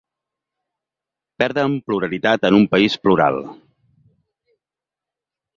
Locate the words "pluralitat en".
1.89-2.57